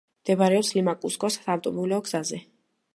მდებარეობს 0.21 0.71
ლიმა–კუსკოს 0.79 1.39
საავტომობილო 1.43 2.05
გზაზე. 2.11 2.45